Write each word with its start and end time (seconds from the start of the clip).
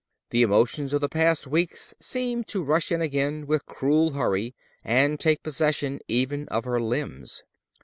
The 0.31 0.41
emotions 0.41 0.93
of 0.93 1.01
the 1.01 1.07
past 1.07 1.45
weeks 1.45 1.93
seemed 1.99 2.47
to 2.47 2.63
rush 2.63 2.91
in 2.91 3.03
again 3.03 3.45
with 3.45 3.67
cruel 3.67 4.13
hurry, 4.13 4.55
and 4.83 5.19
take 5.19 5.43
possession 5.43 5.99
even 6.07 6.47
of 6.47 6.65
her 6.65 6.81
limbs. 6.81 7.43